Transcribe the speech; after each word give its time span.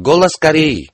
Голос 0.00 0.36
Кореи. 0.36 0.92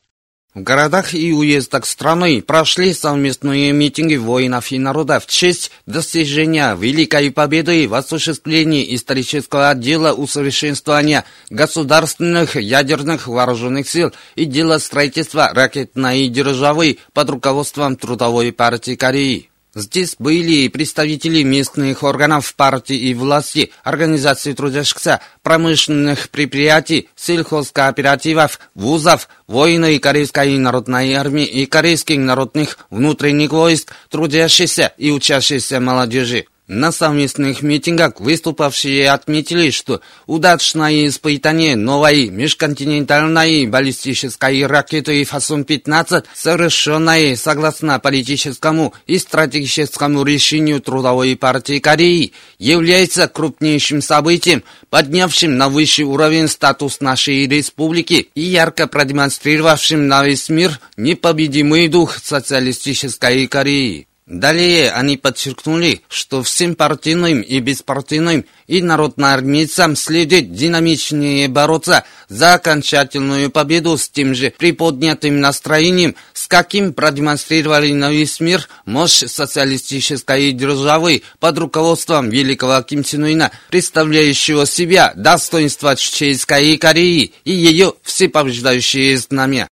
В 0.55 0.63
городах 0.63 1.13
и 1.13 1.31
уездах 1.35 1.85
страны 1.85 2.41
прошли 2.41 2.95
совместные 2.95 3.71
митинги 3.71 4.17
воинов 4.17 4.73
и 4.73 4.79
народа 4.79 5.21
в 5.21 5.27
честь 5.27 5.73
достижения 5.85 6.75
Великой 6.75 7.31
Победы 7.31 7.87
в 7.87 7.93
осуществлении 7.93 8.95
исторического 8.95 9.69
отдела 9.69 10.15
усовершенствования 10.15 11.27
государственных 11.51 12.57
ядерных 12.57 13.27
вооруженных 13.27 13.91
сил 13.91 14.11
и 14.37 14.47
дела 14.47 14.79
строительства 14.79 15.51
ракетной 15.53 16.29
державы 16.29 16.97
под 17.13 17.29
руководством 17.29 17.97
Трудовой 17.97 18.53
партии 18.53 18.97
Кореи. 18.97 19.51
Здесь 19.75 20.15
были 20.19 20.69
представители 20.69 21.43
местных 21.43 22.05
органов 22.05 22.55
партии 22.55 22.97
и 22.97 23.15
власти, 23.15 23.73
организаций 23.83 24.55
трудящихся, 24.55 25.21
промышленных 25.43 26.31
предприятий, 26.31 27.09
сельхозкооперативов, 27.17 28.61
вузов, 28.77 29.29
воины 29.49 29.99
Корейской 29.99 30.57
народной 30.59 31.15
армии 31.15 31.45
и 31.45 31.67
корейских 31.67 32.19
народных 32.19 32.79
внутренних 32.91 33.51
войск, 33.51 33.93
трудящихся 34.11 34.93
и 34.97 35.11
учащихся 35.11 35.81
молодежи. 35.81 36.47
На 36.67 36.93
совместных 36.93 37.61
митингах 37.61 38.21
выступавшие 38.21 39.11
отметили, 39.11 39.69
что 39.69 40.01
удачное 40.27 41.09
испытание 41.09 41.77
новой 41.77 42.31
межконтинентальной 42.31 43.67
баллистической 43.67 44.65
ракеты 44.65 45.23
«Фасон-15», 45.25 46.25
совершенное 46.35 47.37
согласно 47.37 47.99
политическому 47.99 48.95
и 49.07 49.19
стратегическому 49.19 50.25
решению 50.25 50.81
Трудовой 50.81 51.37
партии 51.37 51.81
Кореи, 51.81 52.33
является 52.59 53.29
крупнейшим 53.29 54.01
событием, 54.01 54.65
поднявшим 54.89 55.59
на 55.59 55.69
высший 55.69 56.07
уровень 56.07 56.49
статус 56.49 57.01
нашей 57.01 57.47
республики 57.47 58.31
и 58.35 58.41
ярко 58.41 58.87
продемонстрировавшим 58.87 60.09
на 60.09 60.25
весь 60.25 60.49
мир 60.49 60.81
непобедимый 60.97 61.89
дух 61.89 62.17
социалистической 62.17 63.47
Кореи. 63.49 64.07
Далее 64.27 64.91
они 64.91 65.19
подчеркнули, 65.19 66.01
что 66.09 66.43
всем 66.43 66.77
партийным 66.77 67.43
и 67.43 67.61
беспартийным 67.61 68.47
и 68.67 68.81
народноармейцам 68.81 69.97
следует 69.97 70.51
динамичнее 70.51 71.47
бороться 71.49 72.05
за 72.31 72.55
окончательную 72.55 73.51
победу 73.51 73.99
с 73.99 74.09
тем 74.09 74.35
же 74.35 74.55
приподнятым 74.57 75.41
настроением, 75.41 76.17
с 76.33 76.49
каким 76.49 76.95
продемонстрировали 76.95 77.93
на 77.93 78.11
весь 78.11 78.41
мир 78.41 78.67
мощь 78.87 79.25
социалистической 79.27 80.53
державы 80.53 81.23
под 81.39 81.59
руководством 81.59 82.31
великого 82.31 82.81
Ким 82.81 83.05
Чен 83.05 83.27
Ына, 83.27 83.51
представляющего 83.69 84.65
себя 84.65 85.13
достоинство 85.15 85.97
Чеченской 85.97 86.79
Кореи 86.79 87.35
и 87.45 87.53
ее 87.53 87.93
всепобеждающее 88.03 89.19
знамя. 89.19 89.69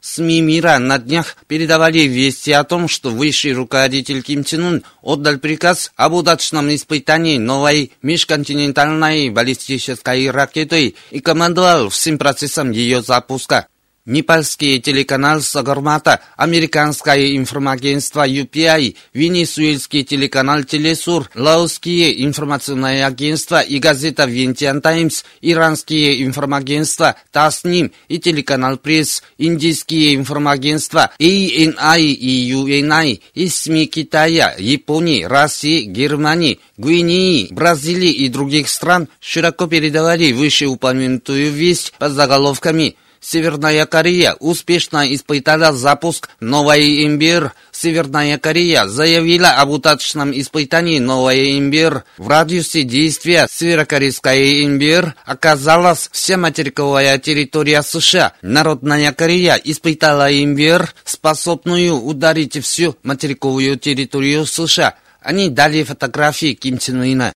СМИ 0.00 0.40
мира 0.42 0.78
на 0.78 0.98
днях 0.98 1.36
передавали 1.48 2.00
вести 2.00 2.52
о 2.52 2.64
том, 2.64 2.88
что 2.88 3.10
высший 3.10 3.52
руководитель 3.52 4.22
Ким 4.22 4.44
Чен 4.44 4.64
Ун 4.64 4.82
отдал 5.02 5.38
приказ 5.38 5.92
об 5.96 6.14
удачном 6.14 6.72
испытании 6.72 7.38
новой 7.38 7.92
межконтинентальной 8.02 9.30
баллистической 9.30 10.30
ракеты 10.30 10.94
и 11.10 11.20
командовал 11.20 11.88
всем 11.88 12.16
процессом 12.18 12.70
ее 12.70 13.02
запуска. 13.02 13.66
Непальский 14.08 14.80
телеканал 14.80 15.42
Сагармата, 15.42 16.20
американское 16.38 17.36
информагентство 17.36 18.26
UPI, 18.26 18.96
венесуэльский 19.12 20.02
телеканал 20.02 20.64
Телесур, 20.64 21.28
лаосские 21.34 22.24
информационные 22.24 23.04
агентства 23.04 23.60
и 23.60 23.78
газета 23.78 24.24
Вентиан 24.24 24.80
Таймс, 24.80 25.24
иранские 25.42 26.24
информагентства 26.24 27.16
Тасним 27.32 27.92
и 28.08 28.18
телеканал 28.18 28.78
Пресс, 28.78 29.22
индийские 29.36 30.14
информагентства 30.14 31.10
ANI 31.20 32.00
и 32.00 32.50
UNI 32.50 33.20
и 33.34 33.48
СМИ 33.48 33.88
Китая, 33.88 34.54
Японии, 34.58 35.24
России, 35.24 35.82
Германии, 35.82 36.60
Гвинеи, 36.78 37.48
Бразилии 37.50 38.12
и 38.12 38.30
других 38.30 38.70
стран 38.70 39.08
широко 39.20 39.66
передавали 39.66 40.32
вышеупомянутую 40.32 41.52
весть 41.52 41.92
под 41.98 42.12
заголовками– 42.12 42.96
Северная 43.20 43.86
Корея 43.86 44.34
успешно 44.40 45.12
испытала 45.14 45.72
запуск 45.72 46.28
новой 46.40 47.04
имбир. 47.04 47.52
Северная 47.72 48.38
Корея 48.38 48.86
заявила 48.86 49.50
об 49.50 49.70
удачном 49.70 50.32
испытании 50.32 50.98
новой 50.98 51.58
имбир. 51.58 52.04
В 52.16 52.28
радиусе 52.28 52.82
действия 52.82 53.46
северокорейской 53.50 54.64
имбир 54.64 55.14
оказалась 55.24 56.08
вся 56.12 56.36
материковая 56.36 57.18
территория 57.18 57.82
США. 57.82 58.32
Народная 58.42 59.12
Корея 59.12 59.60
испытала 59.62 60.32
имбир, 60.32 60.92
способную 61.04 61.94
ударить 61.94 62.62
всю 62.64 62.96
материковую 63.02 63.78
территорию 63.78 64.46
США. 64.46 64.94
Они 65.20 65.48
дали 65.48 65.82
фотографии 65.82 66.54
Ким 66.54 66.78
Чен 66.78 67.02
Ына. 67.02 67.32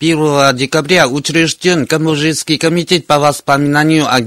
1 0.00 0.56
декабря 0.56 1.08
учрежден 1.08 1.86
Камбоджийский 1.86 2.58
комитет 2.58 3.06
по 3.06 3.18
воспоминанию 3.18 4.12
о 4.12 4.20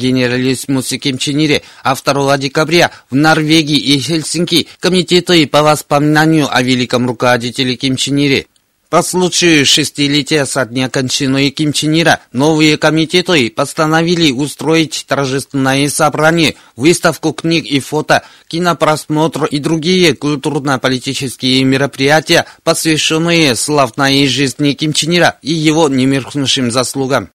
Ким 0.97 1.17
Чен 1.17 1.39
Ире, 1.39 1.61
а 1.83 1.95
2 1.95 2.38
декабря 2.38 2.91
в 3.09 3.16
Норвегии 3.16 3.77
и 3.77 4.00
Хельсинки 4.00 4.67
комитеты 4.79 5.45
по 5.45 5.63
воспоминанию 5.63 6.47
о 6.50 6.61
великом 6.61 7.07
руководителе 7.07 7.75
Ким 7.75 7.97
Чен 7.97 8.17
Ире. 8.17 8.47
По 8.89 9.03
случаю 9.03 9.65
шестилетия 9.65 10.45
со 10.45 10.65
дня 10.65 10.89
кончины 10.89 11.49
Ким 11.49 11.73
Чен 11.73 11.99
Ира, 11.99 12.21
новые 12.31 12.77
комитеты 12.77 13.49
постановили 13.49 14.31
устроить 14.31 15.03
торжественное 15.05 15.89
собрание, 15.89 16.55
выставку 16.77 17.33
книг 17.33 17.65
и 17.65 17.81
фото, 17.81 18.23
кинопросмотр 18.47 19.43
и 19.43 19.59
другие 19.59 20.15
культурно-политические 20.15 21.65
мероприятия, 21.65 22.45
посвященные 22.63 23.57
славной 23.57 24.25
жизни 24.25 24.71
Ким 24.71 24.93
Чен 24.93 25.17
Ира 25.17 25.37
и 25.41 25.53
его 25.53 25.89
немеркнувшим 25.89 26.71
заслугам. 26.71 27.29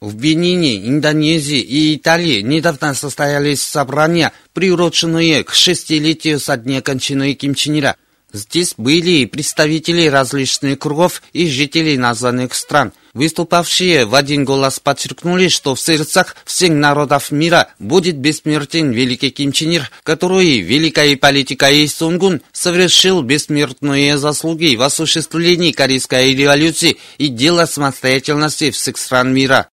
В 0.00 0.14
Бенине, 0.16 0.88
Индонезии 0.88 1.60
и 1.60 1.96
Италии 1.96 2.40
недавно 2.40 2.94
состоялись 2.94 3.62
собрания, 3.62 4.32
приуроченные 4.54 5.44
к 5.44 5.52
шестилетию 5.52 6.40
со 6.40 6.56
дня 6.56 6.80
кончины 6.80 7.34
Ким 7.34 7.54
Чен 7.54 7.78
Ира. 7.78 7.96
Здесь 8.34 8.74
были 8.76 9.26
представители 9.26 10.08
различных 10.08 10.80
кругов 10.80 11.22
и 11.32 11.48
жителей 11.48 11.96
названных 11.96 12.54
стран. 12.54 12.92
Выступавшие 13.12 14.06
в 14.06 14.16
один 14.16 14.44
голос 14.44 14.80
подчеркнули, 14.80 15.46
что 15.46 15.76
в 15.76 15.80
сердцах 15.80 16.34
всех 16.44 16.70
народов 16.70 17.30
мира 17.30 17.68
будет 17.78 18.16
бессмертен 18.16 18.90
великий 18.90 19.30
Ким 19.30 19.52
Чен 19.52 19.70
Ир, 19.70 19.90
который 20.02 20.58
великой 20.58 21.16
политикой 21.16 21.86
Сунгун 21.86 22.42
совершил 22.50 23.22
бессмертные 23.22 24.18
заслуги 24.18 24.74
в 24.74 24.82
осуществлении 24.82 25.70
Корейской 25.70 26.34
революции 26.34 26.96
и 27.18 27.28
дела 27.28 27.66
самостоятельности 27.66 28.72
всех 28.72 28.98
стран 28.98 29.32
мира. 29.32 29.68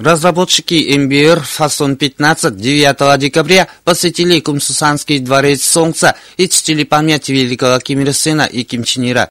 Разработчики 0.00 0.96
МБР 0.96 1.42
«Фасон-15» 1.44 2.52
9 2.52 3.20
декабря 3.20 3.68
посетили 3.84 4.40
Кумсусанский 4.40 5.18
дворец 5.18 5.62
Солнца 5.62 6.16
и 6.38 6.48
чтили 6.48 6.84
память 6.84 7.28
великого 7.28 7.78
Ким 7.80 8.00
Ир 8.00 8.14
Сена 8.14 8.48
и 8.50 8.64
Ким 8.64 8.82
Чен 8.82 9.10
Ира. 9.10 9.28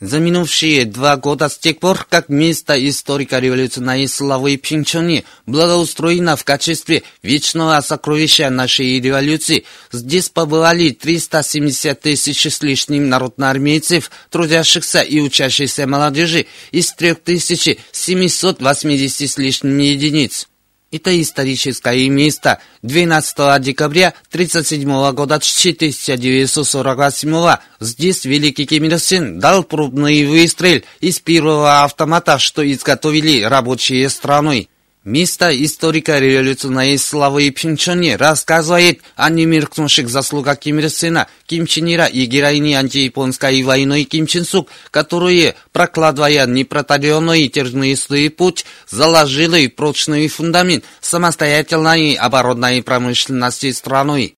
За 0.00 0.20
минувшие 0.20 0.84
два 0.84 1.16
года 1.16 1.48
с 1.48 1.58
тех 1.58 1.80
пор, 1.80 2.06
как 2.08 2.28
место 2.28 2.74
историко-революционной 2.88 4.06
славы 4.06 4.56
Пинчони 4.56 5.24
благоустроено 5.46 6.36
в 6.36 6.44
качестве 6.44 7.02
вечного 7.24 7.80
сокровища 7.80 8.48
нашей 8.48 9.00
революции, 9.00 9.64
здесь 9.90 10.28
побывали 10.28 10.90
370 10.90 12.00
тысяч 12.00 12.46
с 12.46 12.62
лишним 12.62 13.08
народноармейцев, 13.08 14.12
трудящихся 14.30 15.00
и 15.00 15.18
учащихся 15.18 15.88
молодежи 15.88 16.46
из 16.70 16.92
3780 16.92 19.28
с 19.28 19.36
лишним 19.36 19.78
единиц. 19.78 20.46
Это 20.90 21.20
историческое 21.20 22.08
место 22.08 22.60
12 22.80 23.62
декабря 23.62 24.14
1937 24.32 24.88
года 25.12 25.34
1948 25.34 27.56
здесь 27.80 28.24
великий 28.24 28.64
Ким 28.64 28.84
Ир 28.84 28.98
Сен 28.98 29.38
дал 29.38 29.64
пробный 29.64 30.24
выстрел 30.24 30.80
из 31.00 31.20
первого 31.20 31.84
автомата, 31.84 32.38
что 32.38 32.66
изготовили 32.72 33.42
рабочие 33.42 34.08
страны. 34.08 34.70
Место 35.04 35.50
историка 35.64 36.18
революционной 36.18 36.98
славы 36.98 37.50
Пинчоне 37.50 38.16
рассказывает 38.16 39.00
о 39.14 39.30
немеркнувших 39.30 40.08
заслугах 40.08 40.58
Ким 40.58 40.80
Ир 40.80 40.90
Сена, 40.90 41.28
Ким 41.46 41.66
Чен 41.66 41.86
Ира 41.86 42.06
и 42.06 42.26
героини 42.26 42.74
антияпонской 42.74 43.62
войны 43.62 44.02
Ким 44.04 44.26
Чен 44.26 44.44
Сук, 44.44 44.68
которые, 44.90 45.54
прокладывая 45.72 46.46
непротаренный 46.46 47.48
тернистый 47.48 48.28
путь, 48.28 48.66
заложили 48.88 49.68
прочный 49.68 50.26
фундамент 50.28 50.84
самостоятельной 51.00 52.14
оборонной 52.14 52.82
промышленности 52.82 53.70
страны. 53.72 54.37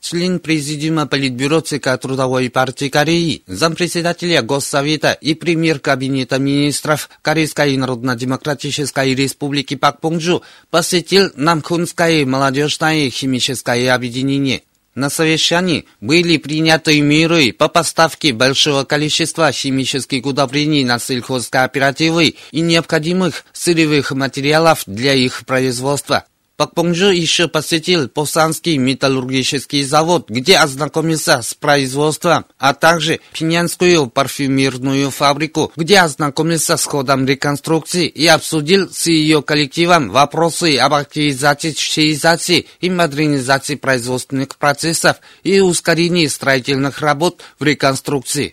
Член 0.00 0.40
Президиума 0.40 1.06
Политбюро 1.06 1.60
ЦК 1.60 1.98
Трудовой 2.00 2.50
партии 2.50 2.88
Кореи, 2.88 3.42
зампредседателя 3.46 4.42
Госсовета 4.42 5.12
и 5.12 5.34
премьер 5.34 5.78
Кабинета 5.78 6.38
министров 6.38 7.10
Корейской 7.22 7.76
Народно-Демократической 7.76 9.14
Республики 9.14 9.76
Пак 9.76 10.00
Понджу 10.00 10.42
посетил 10.70 11.30
Намхунское 11.36 12.24
молодежное 12.26 13.10
химическое 13.10 13.92
объединение. 13.92 14.62
На 14.94 15.08
совещании 15.08 15.86
были 16.00 16.36
приняты 16.36 17.00
меры 17.00 17.52
по 17.52 17.68
поставке 17.68 18.32
большого 18.32 18.84
количества 18.84 19.52
химических 19.52 20.26
удобрений 20.26 20.82
на 20.82 20.98
сельхозкооперативы 20.98 22.34
и 22.50 22.60
необходимых 22.60 23.44
сырьевых 23.52 24.10
материалов 24.10 24.82
для 24.86 25.14
их 25.14 25.46
производства. 25.46 26.24
Пак 26.60 26.74
Понджу 26.74 27.06
еще 27.06 27.48
посетил 27.48 28.06
Посанский 28.10 28.76
металлургический 28.76 29.82
завод, 29.82 30.28
где 30.28 30.58
ознакомился 30.58 31.40
с 31.40 31.54
производством, 31.54 32.44
а 32.58 32.74
также 32.74 33.20
Пинянскую 33.32 34.08
парфюмерную 34.08 35.10
фабрику, 35.10 35.72
где 35.74 36.00
ознакомился 36.00 36.76
с 36.76 36.84
ходом 36.84 37.24
реконструкции 37.24 38.08
и 38.08 38.26
обсудил 38.26 38.90
с 38.92 39.06
ее 39.06 39.40
коллективом 39.40 40.10
вопросы 40.10 40.76
об 40.76 40.92
активизации 40.92 42.66
и 42.82 42.90
модернизации 42.90 43.76
производственных 43.76 44.58
процессов 44.58 45.16
и 45.42 45.60
ускорении 45.60 46.26
строительных 46.26 47.00
работ 47.00 47.40
в 47.58 47.64
реконструкции. 47.64 48.52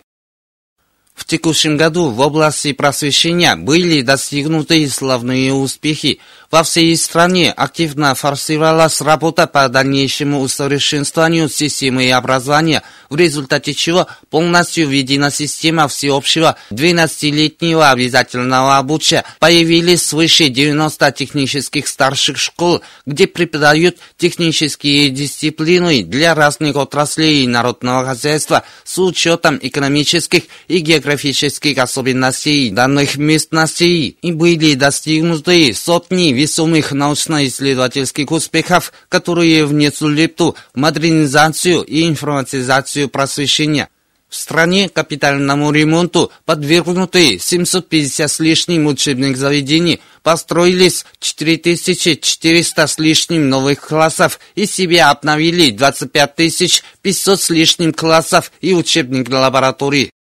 В 1.18 1.24
текущем 1.24 1.76
году 1.76 2.10
в 2.10 2.20
области 2.20 2.72
просвещения 2.72 3.56
были 3.56 4.02
достигнуты 4.02 4.88
славные 4.88 5.52
успехи. 5.52 6.20
Во 6.50 6.62
всей 6.62 6.96
стране 6.96 7.52
активно 7.52 8.14
форсировалась 8.14 9.02
работа 9.02 9.46
по 9.46 9.68
дальнейшему 9.68 10.40
усовершенствованию 10.40 11.50
системы 11.50 12.10
образования, 12.10 12.82
в 13.10 13.16
результате 13.16 13.74
чего 13.74 14.06
полностью 14.30 14.88
введена 14.88 15.30
система 15.30 15.88
всеобщего 15.88 16.56
12-летнего 16.70 17.90
обязательного 17.90 18.78
обучения. 18.78 19.24
Появились 19.40 20.06
свыше 20.06 20.48
90 20.48 21.12
технических 21.12 21.86
старших 21.86 22.38
школ, 22.38 22.80
где 23.04 23.26
преподают 23.26 23.98
технические 24.16 25.10
дисциплины 25.10 26.02
для 26.02 26.34
разных 26.34 26.76
отраслей 26.76 27.46
народного 27.46 28.06
хозяйства 28.06 28.62
с 28.84 28.98
учетом 28.98 29.58
экономических 29.60 30.44
и 30.66 30.78
географических 30.78 31.76
особенностей 31.76 32.70
данных 32.70 33.16
местностей 33.16 34.16
и 34.22 34.32
были 34.32 34.72
достигнуты 34.72 35.74
сотни 35.74 36.37
весомых 36.38 36.92
научно-исследовательских 36.92 38.30
успехов, 38.30 38.92
которые 39.08 39.66
внесут 39.66 40.12
лепту 40.12 40.54
в 40.72 40.78
модернизацию 40.78 41.82
и 41.82 42.06
информатизацию 42.06 43.08
просвещения. 43.08 43.88
В 44.28 44.36
стране 44.36 44.88
капитальному 44.88 45.72
ремонту 45.72 46.30
подвергнуты 46.44 47.38
750 47.40 48.30
с 48.30 48.38
лишним 48.40 48.86
учебных 48.86 49.36
заведений, 49.36 50.00
построились 50.22 51.06
4400 51.18 52.86
с 52.86 52.98
лишним 52.98 53.48
новых 53.48 53.80
классов 53.80 54.38
и 54.54 54.66
себе 54.66 55.02
обновили 55.02 55.70
25 55.70 56.82
500 57.02 57.40
с 57.40 57.50
лишним 57.50 57.92
классов 57.92 58.52
и 58.60 58.74
учебных 58.74 59.28
лабораторий. 59.28 60.12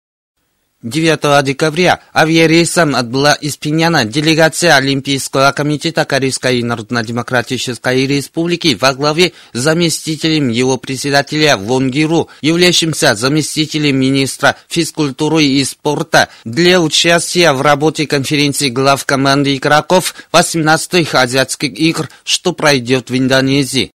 9 0.86 1.44
декабря 1.44 1.98
авиарейсом 2.14 2.94
отбыла 2.94 3.32
из 3.32 3.56
Пиняна 3.56 4.04
делегация 4.04 4.76
Олимпийского 4.76 5.50
комитета 5.50 6.04
Корейской 6.04 6.62
Народно-Демократической 6.62 8.06
Республики 8.06 8.78
во 8.80 8.94
главе 8.94 9.32
с 9.52 9.58
заместителем 9.58 10.48
его 10.48 10.76
председателя 10.76 11.56
Вонгиру, 11.56 12.28
являющимся 12.40 13.16
заместителем 13.16 13.96
министра 13.96 14.54
физкультуры 14.68 15.42
и 15.42 15.64
спорта, 15.64 16.28
для 16.44 16.80
участия 16.80 17.52
в 17.52 17.62
работе 17.62 18.06
конференции 18.06 18.68
глав 18.68 19.04
команды 19.04 19.56
игроков 19.56 20.14
18-х 20.32 21.20
азиатских 21.20 21.76
игр, 21.76 22.08
что 22.22 22.52
пройдет 22.52 23.10
в 23.10 23.18
Индонезии. 23.18 23.90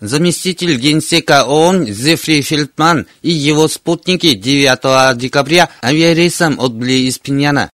Заместитель 0.00 0.76
генсека 0.76 1.44
ООН 1.44 1.86
Зефри 1.86 2.42
Фельдман 2.42 3.06
и 3.22 3.30
его 3.30 3.66
спутники 3.66 4.34
9 4.34 5.16
декабря 5.16 5.70
авиарейсом 5.82 6.60
отбыли 6.60 7.08
из 7.08 7.18
Пиняна. 7.18 7.70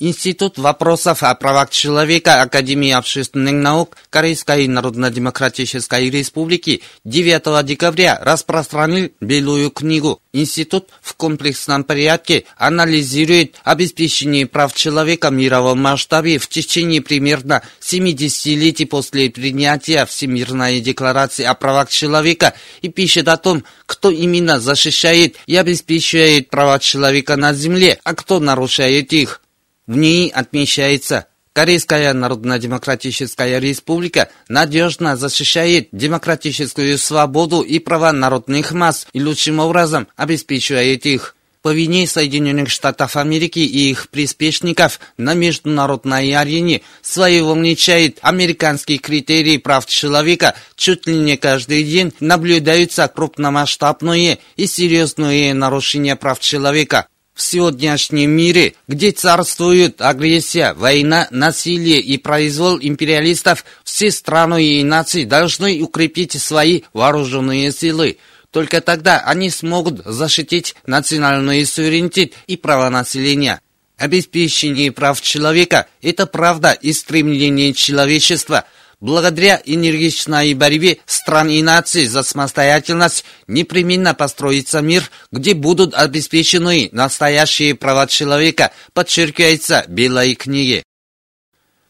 Институт 0.00 0.58
вопросов 0.58 1.24
о 1.24 1.34
правах 1.34 1.70
человека 1.70 2.40
Академии 2.40 2.92
общественных 2.92 3.54
наук 3.54 3.96
Корейской 4.10 4.68
Народно-Демократической 4.68 6.08
Республики 6.08 6.82
9 7.02 7.66
декабря 7.66 8.16
распространил 8.22 9.10
Белую 9.20 9.72
книгу. 9.72 10.20
Институт 10.32 10.90
в 11.02 11.14
комплексном 11.14 11.82
порядке 11.82 12.44
анализирует 12.56 13.56
обеспечение 13.64 14.46
прав 14.46 14.72
человека 14.72 15.30
в 15.30 15.32
мировом 15.32 15.82
масштабе 15.82 16.38
в 16.38 16.48
течение 16.48 17.02
примерно 17.02 17.62
70 17.80 18.46
летий 18.56 18.86
после 18.86 19.30
принятия 19.30 20.06
Всемирной 20.06 20.78
декларации 20.78 21.42
о 21.42 21.54
правах 21.54 21.90
человека 21.90 22.54
и 22.82 22.88
пишет 22.88 23.26
о 23.26 23.36
том, 23.36 23.64
кто 23.86 24.12
именно 24.12 24.60
защищает 24.60 25.34
и 25.48 25.56
обеспечивает 25.56 26.50
права 26.50 26.78
человека 26.78 27.34
на 27.34 27.52
Земле, 27.52 27.98
а 28.04 28.14
кто 28.14 28.38
нарушает 28.38 29.12
их. 29.12 29.40
В 29.88 29.96
ней 29.96 30.28
отмечается, 30.28 31.26
Корейская 31.54 32.12
Народно-Демократическая 32.12 33.58
Республика 33.58 34.28
надежно 34.48 35.16
защищает 35.16 35.88
демократическую 35.92 36.96
свободу 36.98 37.62
и 37.62 37.78
права 37.78 38.12
народных 38.12 38.72
масс 38.72 39.08
и 39.14 39.20
лучшим 39.20 39.58
образом 39.58 40.06
обеспечивает 40.14 41.06
их. 41.06 41.34
По 41.62 41.72
вине 41.72 42.06
Соединенных 42.06 42.68
Штатов 42.68 43.16
Америки 43.16 43.60
и 43.60 43.90
их 43.90 44.10
приспешников 44.10 45.00
на 45.16 45.32
международной 45.32 46.32
арене 46.32 46.82
своего 47.02 47.54
вничает 47.54 48.18
американские 48.20 48.98
критерии 48.98 49.56
прав 49.56 49.86
человека. 49.86 50.54
Чуть 50.76 51.06
ли 51.06 51.14
не 51.14 51.36
каждый 51.38 51.82
день 51.82 52.12
наблюдаются 52.20 53.08
крупномасштабные 53.08 54.38
и 54.56 54.66
серьезные 54.66 55.54
нарушения 55.54 56.14
прав 56.14 56.38
человека 56.40 57.08
в 57.38 57.42
сегодняшнем 57.42 58.32
мире, 58.32 58.74
где 58.88 59.12
царствует 59.12 60.02
агрессия, 60.02 60.74
война, 60.74 61.28
насилие 61.30 62.00
и 62.00 62.18
произвол 62.18 62.80
империалистов, 62.82 63.64
все 63.84 64.10
страны 64.10 64.64
и 64.64 64.82
нации 64.82 65.24
должны 65.24 65.80
укрепить 65.80 66.32
свои 66.42 66.82
вооруженные 66.92 67.70
силы. 67.70 68.18
Только 68.50 68.80
тогда 68.80 69.20
они 69.20 69.50
смогут 69.50 70.02
защитить 70.04 70.74
национальный 70.84 71.64
суверенитет 71.64 72.32
и 72.48 72.56
права 72.56 72.90
населения. 72.90 73.60
Обеспечение 73.98 74.90
прав 74.90 75.20
человека– 75.20 75.86
это 76.02 76.26
правда 76.26 76.72
и 76.72 76.92
стремление 76.92 77.72
человечества– 77.72 78.64
Благодаря 79.00 79.62
энергичной 79.64 80.54
борьбе 80.54 80.98
стран 81.06 81.50
и 81.50 81.62
наций 81.62 82.06
за 82.06 82.24
самостоятельность 82.24 83.24
непременно 83.46 84.12
построится 84.12 84.80
мир, 84.80 85.08
где 85.30 85.54
будут 85.54 85.94
обеспечены 85.94 86.88
настоящие 86.90 87.76
права 87.76 88.08
человека, 88.08 88.72
подчеркивается 88.94 89.84
Белой 89.86 90.34
книге. 90.34 90.82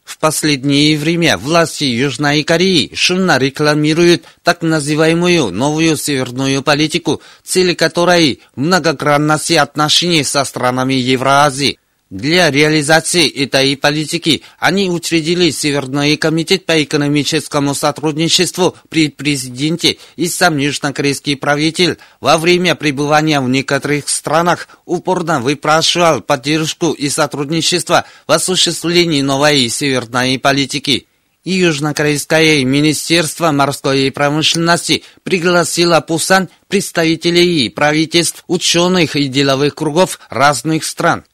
В 0.04 0.18
последнее 0.18 0.98
время 0.98 1.38
власти 1.38 1.84
Южной 1.84 2.42
Кореи 2.42 2.90
шумно 2.94 3.38
рекламируют 3.38 4.24
так 4.42 4.60
называемую 4.60 5.50
новую 5.50 5.96
северную 5.96 6.62
политику, 6.62 7.22
цель 7.42 7.74
которой 7.74 8.40
многогранности 8.54 9.54
отношений 9.54 10.24
со 10.24 10.44
странами 10.44 10.94
Евразии. 10.94 11.78
Для 12.10 12.50
реализации 12.50 13.28
этой 13.28 13.76
политики 13.76 14.42
они 14.58 14.88
учредили 14.88 15.50
Северный 15.50 16.16
комитет 16.16 16.64
по 16.64 16.82
экономическому 16.82 17.74
сотрудничеству 17.74 18.74
при 18.88 19.10
президенте 19.10 19.98
и 20.16 20.26
сам 20.26 20.56
южнокорейский 20.56 21.36
правитель 21.36 21.98
во 22.20 22.38
время 22.38 22.74
пребывания 22.76 23.40
в 23.40 23.50
некоторых 23.50 24.08
странах 24.08 24.68
упорно 24.86 25.40
выпрашивал 25.42 26.22
поддержку 26.22 26.92
и 26.92 27.10
сотрудничество 27.10 28.06
в 28.26 28.32
осуществлении 28.32 29.20
новой 29.20 29.68
северной 29.68 30.38
политики. 30.38 31.08
И 31.44 31.52
Южнокорейское 31.52 32.64
министерство 32.64 33.52
морской 33.52 34.10
промышленности 34.10 35.02
пригласило 35.24 36.00
Пусан 36.00 36.48
представителей 36.68 37.68
правительств, 37.68 38.44
ученых 38.46 39.14
и 39.14 39.28
деловых 39.28 39.74
кругов 39.74 40.20
разных 40.30 40.84
стран 40.84 41.24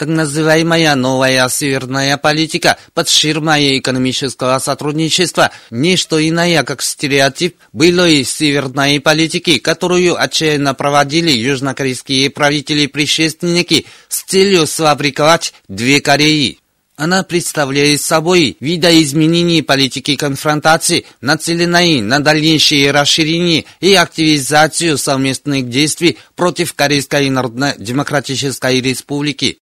так 0.00 0.08
называемая 0.08 0.94
новая 0.94 1.46
северная 1.50 2.16
политика 2.16 2.78
под 2.94 3.10
ширмой 3.10 3.80
экономического 3.80 4.58
сотрудничества– 4.58 5.50
не 5.70 5.98
что 5.98 6.26
иное, 6.26 6.62
как 6.62 6.80
стереотип 6.80 7.56
былой 7.74 8.24
северной 8.24 8.98
политики, 9.00 9.58
которую 9.58 10.18
отчаянно 10.18 10.72
проводили 10.72 11.30
южнокорейские 11.30 12.30
правители-предшественники 12.30 13.84
с 14.08 14.22
целью 14.22 14.66
сфабриковать 14.66 15.52
две 15.68 16.00
Кореи. 16.00 16.60
Она 16.96 17.22
представляет 17.22 18.00
собой 18.00 18.56
видоизменение 18.60 19.62
политики 19.62 20.16
конфронтации, 20.16 21.04
нацеленной 21.20 22.00
на 22.00 22.20
дальнейшее 22.20 22.90
расширение 22.90 23.66
и 23.80 23.92
активизацию 23.92 24.96
совместных 24.96 25.68
действий 25.68 26.16
против 26.36 26.72
Корейской 26.72 27.28
Народно-Демократической 27.28 28.80
Республики. 28.80 29.59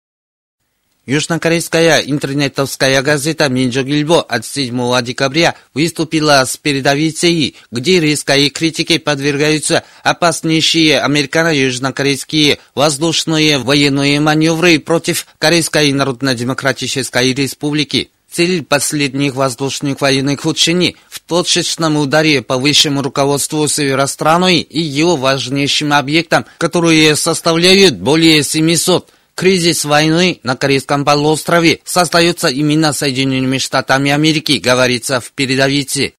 Южнокорейская 1.06 1.98
интернетовская 1.98 3.02
газета 3.02 3.50
«Минджогильбо» 3.50 4.22
от 4.22 4.46
7 4.46 5.02
декабря 5.02 5.54
выступила 5.74 6.42
с 6.46 6.56
передовицей, 6.56 7.56
где 7.70 8.00
резкой 8.00 8.48
критике 8.48 8.98
подвергаются 8.98 9.84
опаснейшие 10.02 11.00
американо-южнокорейские 11.00 12.58
воздушные 12.74 13.58
военные 13.58 14.18
маневры 14.20 14.78
против 14.78 15.26
Корейской 15.38 15.92
Народно-Демократической 15.92 17.34
Республики. 17.34 18.08
Цель 18.30 18.64
последних 18.64 19.34
воздушных 19.34 20.00
военных 20.00 20.46
учений 20.46 20.96
в 21.10 21.20
точечном 21.20 21.98
ударе 21.98 22.40
по 22.40 22.56
высшему 22.56 23.02
руководству 23.02 23.68
северо 23.68 24.08
и 24.50 24.80
его 24.80 25.16
важнейшим 25.16 25.92
объектам, 25.92 26.46
которые 26.58 27.14
составляют 27.14 27.94
более 27.94 28.42
700 28.42 29.13
Кризис 29.34 29.84
войны 29.84 30.38
на 30.44 30.56
Корейском 30.56 31.04
полуострове 31.04 31.80
создается 31.84 32.48
именно 32.48 32.92
Соединенными 32.92 33.58
Штатами 33.58 34.12
Америки, 34.12 34.60
говорится 34.62 35.20
в 35.20 35.32
передовице. 35.32 36.14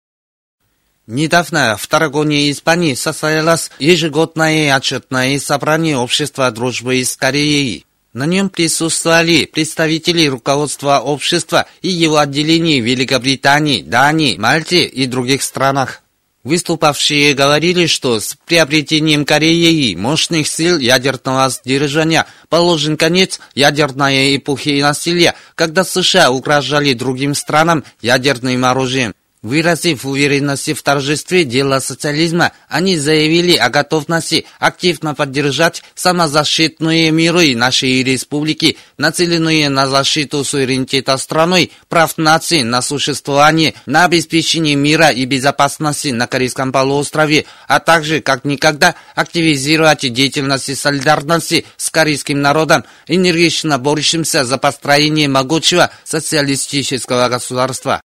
Недавно 1.07 1.77
в 1.77 1.87
Тарагоне, 1.87 2.51
Испании, 2.51 2.95
состоялось 2.95 3.71
ежегодное 3.79 4.75
отчетное 4.75 5.39
собрание 5.39 5.97
Общества 5.97 6.51
дружбы 6.51 7.05
с 7.05 7.17
Кореей. 7.17 7.85
На 8.15 8.27
нем 8.27 8.49
присутствовали 8.49 9.45
представители 9.45 10.27
руководства 10.27 11.01
общества 11.01 11.67
и 11.83 11.89
его 11.89 12.19
отделений 12.19 12.81
в 12.81 12.85
Великобритании, 12.85 13.83
Дании, 13.83 14.39
Мальте 14.39 14.85
и 14.85 15.07
других 15.07 15.43
странах. 15.43 16.04
Выступавшие 16.45 17.33
говорили, 17.33 17.87
что 17.87 18.21
с 18.21 18.37
приобретением 18.47 19.25
Кореей 19.25 19.97
мощных 19.97 20.47
сил 20.47 20.79
ядерного 20.79 21.49
сдержания 21.49 22.27
положен 22.51 22.99
конец 22.99 23.41
ядерной 23.55 24.37
эпохи 24.37 24.83
насилия, 24.83 25.35
когда 25.55 25.85
США 25.85 26.31
угрожали 26.31 26.93
другим 26.93 27.35
странам 27.35 27.83
ядерным 28.03 28.67
оружием. 28.67 29.15
Выразив 29.45 30.07
уверенность 30.07 30.73
в 30.73 30.83
торжестве 30.83 31.45
дела 31.45 31.79
социализма, 31.79 32.53
они 32.67 32.97
заявили 32.97 33.55
о 33.57 33.69
готовности 33.69 34.47
активно 34.59 35.15
поддержать 35.15 35.83
самозащитные 35.95 37.11
миры 37.11 37.55
нашей 37.55 38.03
республики, 38.03 38.79
нацеленные 38.97 39.69
на 39.69 39.87
защиту 39.87 40.45
суверенитета 40.45 41.19
страны, 41.19 41.73
прав 41.91 42.17
нации 42.17 42.63
на 42.63 42.81
существование, 42.81 43.75
на 43.85 44.07
обеспечение 44.07 44.77
мира 44.77 45.11
и 45.11 45.27
безопасности 45.27 46.09
на 46.09 46.27
Корейском 46.27 46.73
полуострове, 46.73 47.45
а 47.69 47.81
также, 47.81 48.23
как 48.23 48.47
никогда, 48.47 48.95
активизировать 49.15 50.11
деятельность 50.11 50.75
солидарности 50.75 51.67
с 51.77 51.91
корейским 51.91 52.41
народом, 52.41 52.85
энергично 53.09 53.79
борющимся 53.79 54.47
за 54.47 54.57
построение 54.57 55.29
могучего 55.29 55.91
социалистического 56.03 57.29
государства. 57.29 58.01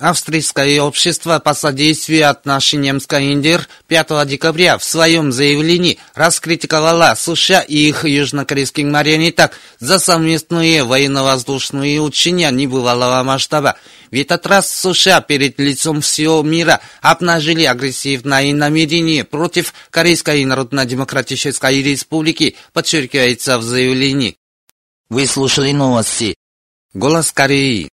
Австрийское 0.00 0.80
общество 0.80 1.38
по 1.40 1.52
содействию 1.52 2.30
отношениям 2.30 3.00
с 3.00 3.06
Каиндер 3.06 3.68
5 3.88 4.26
декабря 4.26 4.78
в 4.78 4.84
своем 4.84 5.30
заявлении 5.30 5.98
раскритиковало 6.14 7.14
США 7.14 7.60
и 7.60 7.76
их 7.76 8.06
южнокорейских 8.06 8.86
марионеток 8.86 9.52
за 9.78 9.98
совместные 9.98 10.84
военно-воздушные 10.84 12.00
учения 12.00 12.50
небывалого 12.50 13.22
масштаба. 13.24 13.76
В 14.10 14.14
этот 14.14 14.46
раз 14.46 14.72
США 14.72 15.20
перед 15.20 15.58
лицом 15.60 16.00
всего 16.00 16.42
мира 16.42 16.80
обнажили 17.02 17.64
агрессивное 17.64 18.54
намерение 18.54 19.24
против 19.24 19.74
Корейской 19.90 20.42
Народно-Демократической 20.46 21.82
Республики, 21.82 22.56
подчеркивается 22.72 23.58
в 23.58 23.62
заявлении. 23.62 24.38
Вы 25.10 25.26
слушали 25.26 25.72
новости. 25.72 26.34
Голос 26.94 27.32
Кореи. 27.32 27.90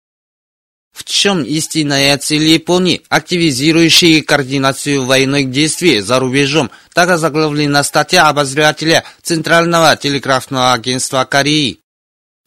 В 0.95 1.03
чем 1.03 1.43
истинная 1.43 2.17
цель 2.19 2.45
Японии, 2.45 3.03
активизирующая 3.09 4.23
координацию 4.23 5.05
военных 5.05 5.51
действий 5.51 5.99
за 5.99 6.21
рубежом, 6.21 6.71
так 6.93 7.19
заглавлена 7.19 7.83
статья 7.83 8.29
обозревателя 8.29 9.03
Центрального 9.21 9.97
телеграфного 9.97 10.73
агентства 10.73 11.25
Кореи. 11.25 11.81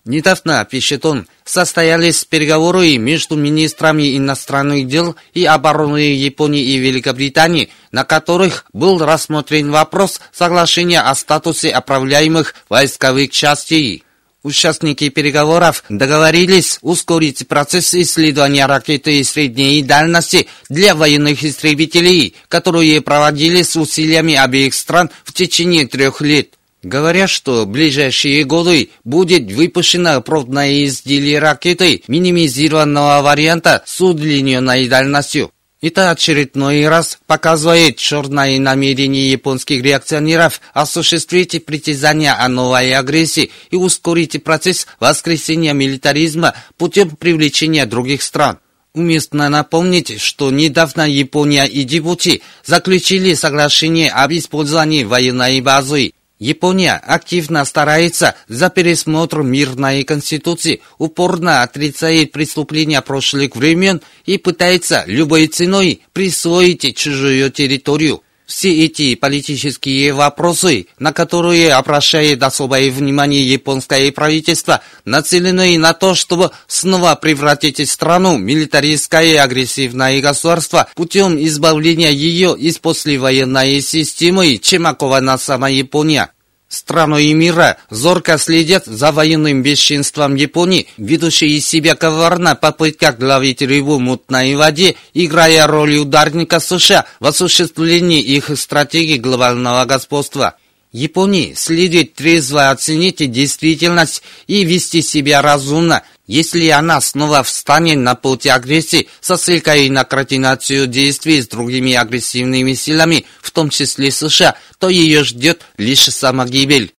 Недавно, 0.05 0.63
пишет 0.63 1.05
он, 1.05 1.27
состоялись 1.43 2.23
переговоры 2.23 2.95
между 2.97 3.35
министрами 3.35 4.15
иностранных 4.15 4.87
дел 4.87 5.17
и 5.33 5.43
обороны 5.43 6.15
Японии 6.15 6.63
и 6.63 6.77
Великобритании, 6.77 7.69
на 7.91 8.05
которых 8.05 8.63
был 8.71 8.99
рассмотрен 8.99 9.69
вопрос 9.71 10.21
соглашения 10.31 11.01
о 11.01 11.13
статусе 11.15 11.71
отправляемых 11.71 12.55
войсковых 12.69 13.29
частей. 13.31 14.05
Участники 14.47 15.09
переговоров 15.09 15.83
договорились 15.89 16.79
ускорить 16.81 17.45
процесс 17.49 17.93
исследования 17.93 18.65
ракеты 18.65 19.21
средней 19.25 19.83
дальности 19.83 20.47
для 20.69 20.95
военных 20.95 21.43
истребителей, 21.43 22.33
которые 22.47 23.01
проводились 23.01 23.75
усилиями 23.75 24.35
обеих 24.35 24.73
стран 24.73 25.09
в 25.25 25.33
течение 25.33 25.85
трех 25.85 26.21
лет. 26.21 26.53
Говорят, 26.81 27.29
что 27.29 27.65
в 27.65 27.67
ближайшие 27.67 28.45
годы 28.45 28.89
будет 29.03 29.51
выпущено 29.51 30.21
пробное 30.21 30.85
изделие 30.85 31.39
ракеты 31.39 32.03
минимизированного 32.07 33.21
варианта 33.23 33.83
с 33.85 33.99
удлиненной 33.99 34.87
дальностью. 34.87 35.51
Это 35.79 36.09
очередной 36.09 36.87
раз 36.87 37.19
показывает 37.27 37.97
черное 37.97 38.59
намерение 38.59 39.31
японских 39.31 39.83
реакционеров 39.83 40.59
осуществить 40.73 41.63
притязания 41.65 42.33
о 42.33 42.47
новой 42.47 42.93
агрессии 42.93 43.51
и 43.69 43.75
ускорить 43.75 44.43
процесс 44.43 44.87
воскресения 44.99 45.73
милитаризма 45.73 46.55
путем 46.77 47.15
привлечения 47.15 47.85
других 47.85 48.23
стран. 48.23 48.57
Уместно 48.95 49.49
напомнить, 49.49 50.19
что 50.19 50.49
недавно 50.49 51.07
Япония 51.07 51.65
и 51.65 51.85
Джибути 51.85 52.41
заключили 52.65 53.35
соглашение 53.35 54.09
об 54.09 54.31
использовании 54.31 55.03
военной 55.03 55.61
базы 55.61 56.13
Япония 56.39 56.95
активно 56.97 57.65
старается 57.65 58.35
за 58.47 58.69
пересмотр 58.69 59.41
мирной 59.41 60.03
конституции, 60.03 60.81
упорно 60.99 61.63
отрицает 61.63 62.31
преступления 62.31 63.01
прошлых 63.01 63.55
времен 63.55 64.01
и 64.25 64.37
пытается 64.37 65.03
любой 65.07 65.47
ценой 65.47 66.01
присвоить 66.13 66.95
чужую 66.95 67.49
территорию. 67.51 68.21
Все 68.47 68.85
эти 68.85 69.15
политические 69.15 70.13
вопросы, 70.13 70.87
на 70.99 71.11
которые 71.11 71.73
обращает 71.73 72.41
особое 72.41 72.89
внимание 72.89 73.43
японское 73.43 74.09
правительство, 74.13 74.81
нацелены 75.03 75.77
на 75.77 75.93
то, 75.93 76.15
чтобы 76.15 76.51
снова 76.65 77.15
превратить 77.15 77.87
страну 77.89 78.37
в 78.37 78.39
милитаристское 78.39 79.43
агрессивное 79.43 80.21
государство 80.21 80.87
путем 80.95 81.37
избавления 81.45 82.09
ее 82.09 82.55
из 82.57 82.79
послевоенной 82.79 83.81
системы, 83.81 84.57
чем 84.59 84.87
окована 84.87 85.37
сама 85.37 85.67
Япония. 85.67 86.31
Страны 86.69 87.31
мира 87.33 87.77
зорко 87.89 88.37
следят 88.37 88.85
за 88.85 89.13
военным 89.13 89.63
бесчинством 89.63 90.35
Японии, 90.35 90.87
ведущей 90.97 91.55
из 91.55 91.65
себя 91.65 91.95
коварно 91.95 92.55
попытках 92.55 93.19
ловить 93.19 93.61
рыбу 93.61 93.95
в 93.95 94.01
мутной 94.01 94.53
воде, 94.55 94.95
играя 95.13 95.65
роль 95.65 95.97
ударника 95.97 96.59
США 96.59 97.05
в 97.21 97.27
осуществлении 97.27 98.21
их 98.21 98.51
стратегии 98.57 99.17
глобального 99.17 99.85
господства. 99.85 100.55
Японии 100.91 101.53
следует 101.53 102.15
трезво 102.15 102.69
оценить 102.69 103.31
действительность 103.31 104.23
и 104.47 104.65
вести 104.65 105.01
себя 105.01 105.41
разумно, 105.41 106.03
если 106.27 106.67
она 106.67 106.99
снова 107.01 107.41
встанет 107.41 107.97
на 107.97 108.15
пути 108.15 108.49
агрессии 108.49 109.07
со 109.21 109.37
ссылкой 109.37 109.89
на 109.89 110.03
координацию 110.03 110.85
действий 110.87 111.41
с 111.41 111.47
другими 111.47 111.93
агрессивными 111.93 112.73
силами, 112.73 113.25
в 113.41 113.51
том 113.51 113.69
числе 113.69 114.11
США, 114.11 114.55
то 114.77 114.89
ее 114.89 115.23
ждет 115.23 115.65
лишь 115.77 116.03
самогибель. 116.03 116.93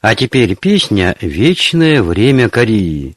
А 0.00 0.14
теперь 0.14 0.54
песня 0.56 1.16
«Вечное 1.20 2.02
время 2.02 2.48
Кореи». 2.48 3.16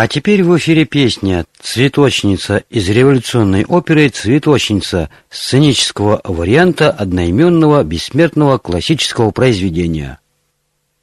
А 0.00 0.06
теперь 0.06 0.44
в 0.44 0.56
эфире 0.56 0.84
песня 0.84 1.44
«Цветочница» 1.60 2.62
из 2.70 2.88
революционной 2.88 3.64
оперы 3.64 4.08
«Цветочница» 4.10 5.10
сценического 5.28 6.20
варианта 6.22 6.92
одноименного 6.92 7.82
бессмертного 7.82 8.58
классического 8.58 9.32
произведения. 9.32 10.20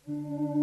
Голос 0.08 0.55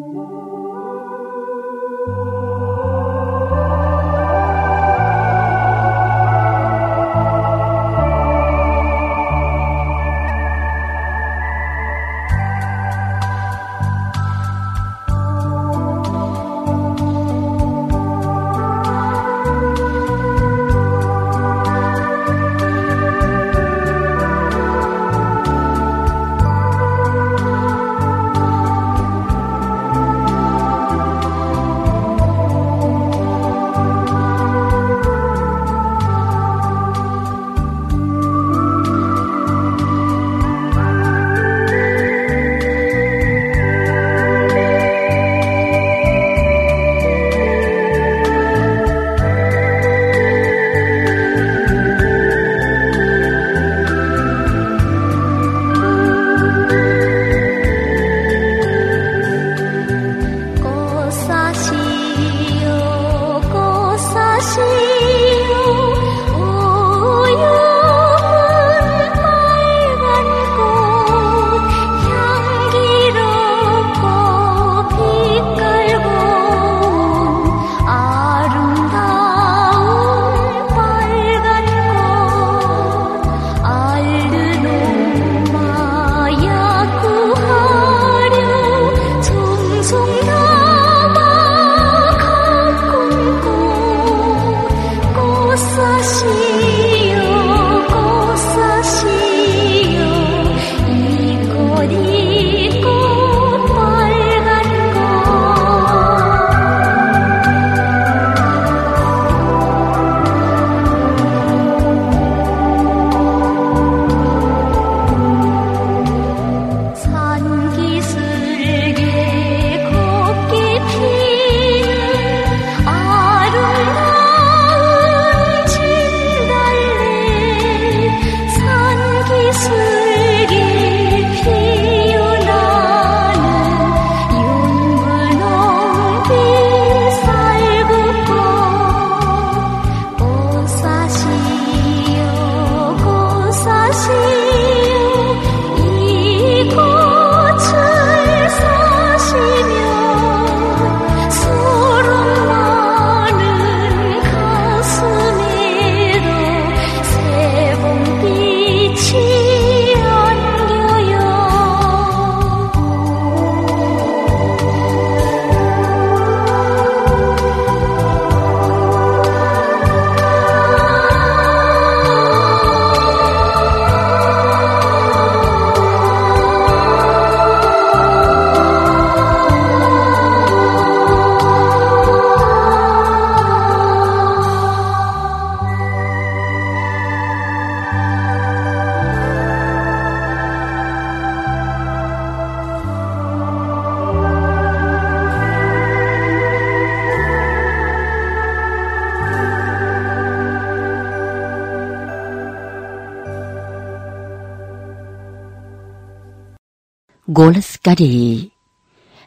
Кореи. 207.85 208.53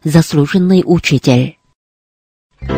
Заслуженный 0.05 0.81
учитель. 0.85 1.57
В 2.61 2.69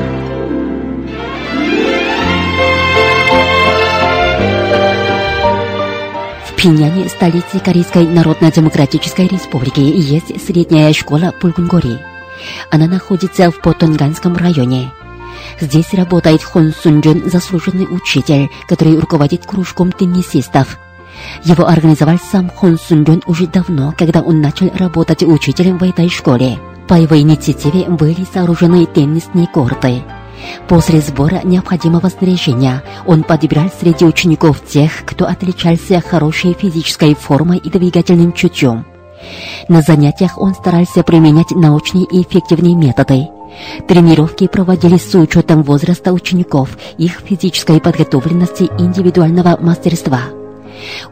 Пиняне, 6.56 7.08
столице 7.10 7.60
Корейской 7.64 8.08
Народно-Демократической 8.08 9.28
Республики, 9.28 9.82
есть 9.82 10.44
средняя 10.44 10.92
школа 10.94 11.32
Пулгунгори. 11.40 12.00
Она 12.72 12.88
находится 12.88 13.52
в 13.52 13.62
Потонганском 13.62 14.36
районе. 14.36 14.92
Здесь 15.62 15.94
работает 15.94 16.42
Хон 16.42 16.74
Сунджун, 16.74 17.30
заслуженный 17.30 17.86
учитель, 17.88 18.50
который 18.68 18.98
руководит 18.98 19.46
кружком 19.46 19.92
теннисистов. 19.92 20.80
Его 21.44 21.68
организовал 21.68 22.18
сам 22.20 22.50
Хон 22.50 22.78
Сунджун 22.78 23.22
уже 23.26 23.48
давно, 23.48 23.94
когда 23.98 24.22
он 24.22 24.42
начал 24.42 24.70
работать 24.74 25.24
учителем 25.24 25.78
в 25.78 25.84
этой 25.84 26.10
школе. 26.10 26.60
По 26.88 26.94
его 26.96 27.20
инициативе 27.20 27.86
были 27.90 28.26
сооружены 28.32 28.86
теннисные 28.86 29.48
корты. 29.48 30.04
После 30.68 31.02
сбора 31.02 31.42
необходимого 31.44 32.08
снаряжения 32.10 32.84
он 33.06 33.24
подбирал 33.24 33.70
среди 33.80 34.06
учеников 34.06 34.64
тех, 34.66 34.92
кто 35.06 35.26
отличался 35.26 36.02
хорошей 36.02 36.54
физической 36.54 37.16
формой 37.16 37.58
и 37.58 37.70
двигательным 37.70 38.34
чутьем. 38.34 38.86
На 39.68 39.82
занятиях 39.82 40.38
он 40.38 40.54
старался 40.54 41.04
применять 41.04 41.52
научные 41.52 42.06
и 42.06 42.22
эффективные 42.22 42.76
методы. 42.76 43.28
Тренировки 43.88 44.48
проводились 44.48 45.10
с 45.10 45.16
учетом 45.16 45.64
возраста 45.64 46.14
учеников, 46.14 46.78
их 46.98 47.22
физической 47.26 47.82
подготовленности 47.82 48.64
и 48.64 48.82
индивидуального 48.82 49.58
мастерства. 49.60 50.22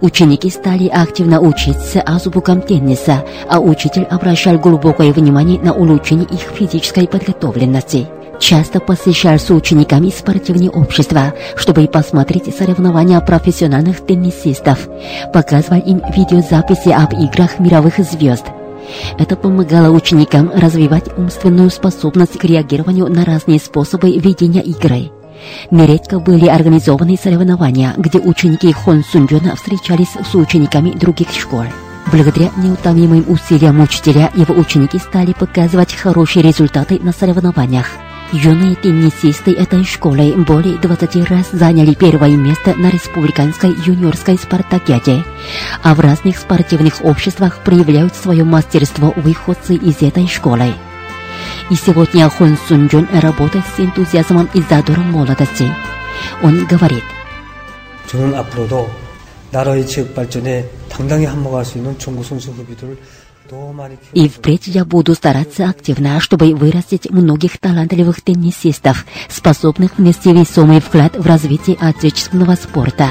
Ученики 0.01 0.49
стали 0.49 0.87
активно 0.87 1.39
учиться 1.39 2.01
азбукам 2.05 2.61
тенниса, 2.61 3.23
а 3.49 3.59
учитель 3.59 4.03
обращал 4.03 4.57
глубокое 4.57 5.11
внимание 5.11 5.59
на 5.59 5.73
улучшение 5.73 6.27
их 6.27 6.41
физической 6.41 7.07
подготовленности. 7.07 8.07
Часто 8.39 8.79
посещал 8.79 9.39
с 9.39 9.49
учениками 9.49 10.09
спортивные 10.09 10.69
общества, 10.69 11.33
чтобы 11.55 11.87
посмотреть 11.87 12.53
соревнования 12.55 13.19
профессиональных 13.21 14.05
теннисистов, 14.05 14.89
показывал 15.33 15.81
им 15.81 16.01
видеозаписи 16.15 16.89
об 16.89 17.13
играх 17.13 17.59
мировых 17.59 17.97
звезд. 17.99 18.45
Это 19.17 19.35
помогало 19.35 19.89
ученикам 19.89 20.51
развивать 20.53 21.05
умственную 21.17 21.69
способность 21.69 22.37
к 22.37 22.43
реагированию 22.43 23.07
на 23.07 23.25
разные 23.25 23.59
способы 23.59 24.11
ведения 24.11 24.61
игры. 24.61 25.11
Нередко 25.71 26.19
были 26.19 26.47
организованы 26.47 27.17
соревнования, 27.21 27.93
где 27.97 28.19
ученики 28.19 28.71
Хон 28.71 29.03
Сунджона 29.03 29.55
встречались 29.55 30.13
с 30.13 30.35
учениками 30.35 30.91
других 30.91 31.31
школ. 31.31 31.65
Благодаря 32.11 32.51
неутомимым 32.57 33.25
усилиям 33.27 33.81
учителя, 33.81 34.31
его 34.35 34.53
ученики 34.53 34.99
стали 34.99 35.33
показывать 35.33 35.93
хорошие 35.93 36.43
результаты 36.43 36.99
на 37.01 37.11
соревнованиях. 37.11 37.87
Юные 38.31 38.75
теннисисты 38.75 39.53
этой 39.53 39.83
школы 39.83 40.33
более 40.35 40.77
20 40.77 41.29
раз 41.29 41.49
заняли 41.51 41.93
первое 41.93 42.35
место 42.35 42.73
на 42.75 42.89
республиканской 42.89 43.73
юниорской 43.85 44.37
спартакиаде, 44.37 45.23
а 45.83 45.93
в 45.93 45.99
разных 45.99 46.37
спортивных 46.37 47.03
обществах 47.03 47.59
проявляют 47.63 48.15
свое 48.15 48.43
мастерство 48.43 49.13
выходцы 49.15 49.75
из 49.75 50.01
этой 50.01 50.27
школы. 50.27 50.73
И 51.70 51.74
сегодня 51.74 52.28
Хон 52.28 52.56
Сунджун 52.68 53.08
работает 53.12 53.64
с 53.76 53.80
энтузиазмом 53.80 54.48
и 54.54 54.60
задором 54.62 55.12
молодости. 55.12 55.72
Он 56.42 56.66
говорит, 56.66 57.02
저는 58.08 58.34
앞으로도 58.34 58.90
나라의 59.52 59.86
체육 59.86 60.14
발전에 60.14 60.68
당당히 60.88 61.26
한몫할 61.26 61.64
수 61.64 61.78
있는 61.78 61.96
중국 61.98 62.24
선수 62.24 62.50
후비들을 62.50 62.96
и 64.12 64.28
впредь 64.28 64.68
я 64.68 64.84
буду 64.84 65.14
стараться 65.14 65.68
активно, 65.68 66.20
чтобы 66.20 66.54
вырастить 66.54 67.10
многих 67.10 67.58
талантливых 67.58 68.20
теннисистов, 68.22 69.04
способных 69.28 69.98
внести 69.98 70.32
весомый 70.32 70.80
вклад 70.80 71.16
в 71.16 71.26
развитие 71.26 71.76
отечественного 71.80 72.54
спорта. 72.54 73.10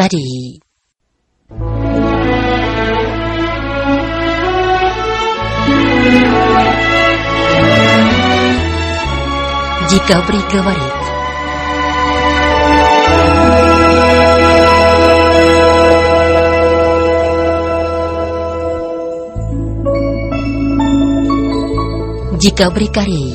Кореи. 0.00 0.62
Декабрь 9.90 10.38
говорит. 10.50 10.80
Декабрь 22.40 22.86
Кореи. 22.86 23.34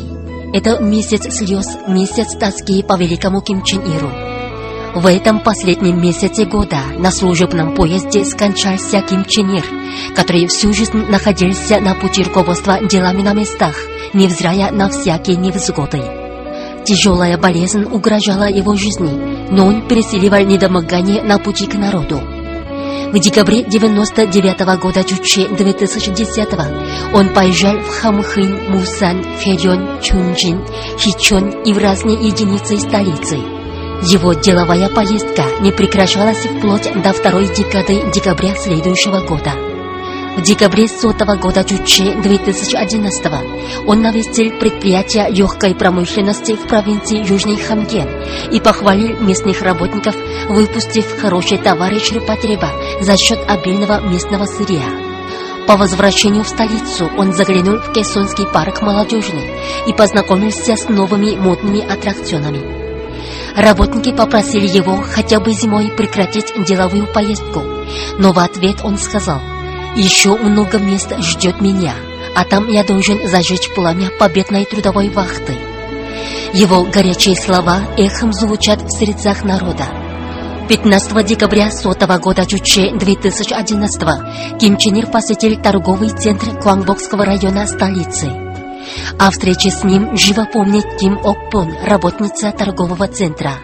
Это 0.58 0.80
месяц 0.80 1.32
слез, 1.32 1.78
месяц 1.88 2.36
тоски 2.36 2.82
по 2.82 2.97
великому 2.97 3.41
Ким 3.41 3.62
Чен 3.62 3.82
Иру. 3.82 4.34
В 4.95 5.08
этом 5.08 5.41
последнем 5.41 6.01
месяце 6.01 6.45
года 6.45 6.77
на 6.97 7.12
служебном 7.12 7.75
поезде 7.75 8.23
скончался 8.23 9.01
Ким 9.01 9.25
Чен 9.25 9.53
Ир, 9.53 9.65
который 10.15 10.47
всю 10.47 10.71
жизнь 10.71 11.08
находился 11.10 11.81
на 11.81 11.95
пути 11.95 12.23
руководства 12.23 12.79
делами 12.79 13.21
на 13.21 13.34
местах, 13.34 13.75
невзирая 14.13 14.71
на 14.71 14.88
всякие 14.88 15.36
невзгоды. 15.36 16.01
Тяжелая 16.86 17.38
болезнь 17.38 17.84
угрожала 17.84 18.47
его 18.47 18.77
жизни, 18.77 19.51
но 19.51 19.67
он 19.67 19.86
переселивал 19.86 20.45
недомогание 20.45 21.21
на 21.23 21.39
пути 21.39 21.67
к 21.67 21.73
народу. 21.73 22.21
В 23.12 23.19
декабре 23.19 23.63
99 23.63 24.62
-го 24.62 24.77
года 24.77 25.03
Чуче 25.03 25.49
2010 25.49 26.47
он 27.13 27.34
поезжал 27.34 27.77
в 27.79 27.89
Хамхын, 27.99 28.71
Мусан, 28.71 29.25
Федон, 29.39 29.99
Чунджин, 30.01 30.62
Хичон 30.97 31.49
и 31.65 31.73
в 31.73 31.77
разные 31.79 32.15
единицы 32.15 32.77
столицы. 32.79 33.54
Его 34.03 34.34
деловая 34.34 34.89
поездка 34.89 35.43
не 35.62 35.71
прекращалась 35.71 36.45
вплоть 36.45 36.91
до 37.01 37.13
второй 37.13 37.47
декады 37.47 38.12
декабря 38.13 38.55
следующего 38.55 39.21
года. 39.21 39.53
В 40.36 40.41
декабре 40.41 40.89
сотого 40.89 41.36
года 41.36 41.63
Чуче 41.63 42.13
2011 42.21 43.25
он 43.88 44.01
навестил 44.01 44.51
предприятия 44.60 45.29
легкой 45.29 45.73
промышленности 45.73 46.55
в 46.55 46.67
провинции 46.67 47.25
Южный 47.25 47.55
Хамген 47.55 48.10
и 48.51 48.60
похвалил 48.60 49.17
местных 49.21 49.62
работников, 49.62 50.15
выпустив 50.49 51.19
хорошие 51.21 51.60
товары 51.60 51.99
ширпотреба 51.99 52.69
за 52.99 53.15
счет 53.15 53.39
обильного 53.47 54.01
местного 54.01 54.45
сырья. 54.45 54.84
По 55.67 55.77
возвращению 55.77 56.43
в 56.43 56.49
столицу 56.49 57.10
он 57.17 57.34
заглянул 57.34 57.77
в 57.77 57.93
Кессонский 57.93 58.45
парк 58.45 58.81
молодежный 58.81 59.49
и 59.88 59.93
познакомился 59.93 60.75
с 60.75 60.89
новыми 60.89 61.36
модными 61.38 61.79
аттракционами. 61.81 62.84
Работники 63.55 64.11
попросили 64.11 64.67
его 64.67 64.97
хотя 64.97 65.39
бы 65.39 65.53
зимой 65.53 65.88
прекратить 65.89 66.53
деловую 66.65 67.07
поездку, 67.07 67.63
но 68.19 68.34
в 68.34 68.39
ответ 68.39 68.82
он 68.84 68.97
сказал, 68.97 69.39
Еще 69.95 70.36
много 70.36 70.77
мест 70.77 71.13
ждет 71.19 71.61
меня, 71.61 71.93
а 72.36 72.43
там 72.43 72.67
я 72.67 72.84
должен 72.84 73.25
зажечь 73.27 73.73
пламя 73.73 74.09
победной 74.19 74.65
трудовой 74.65 75.09
вахты. 75.09 75.55
Его 76.53 76.84
горячие 76.84 77.36
слова 77.36 77.80
эхом 77.97 78.34
звучат 78.34 78.82
в 78.82 78.89
сердцах 78.89 79.45
народа. 79.45 79.86
15 80.67 81.25
декабря 81.25 81.71
сотого 81.71 82.17
года 82.17 82.45
Чуче 82.45 82.91
2011 82.93 84.59
Ким 84.59 84.77
Чен 84.77 84.95
Ир 84.95 85.07
посетил 85.07 85.61
торговый 85.61 86.09
центр 86.09 86.59
Куангбокского 86.59 87.23
района 87.23 87.67
столицы. 87.67 88.44
О 89.18 89.30
встрече 89.30 89.70
с 89.70 89.84
ним 89.84 90.16
живо 90.16 90.44
помнит 90.44 90.84
Ким 90.98 91.18
Окпун, 91.24 91.74
работница 91.84 92.53
торгового 92.53 93.09
центра. 93.09 93.59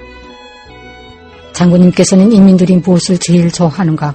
장군님께서는 1.53 2.32
인민들이 2.32 2.76
무엇을 2.76 3.18
제일 3.18 3.51
좋아하는가? 3.51 4.14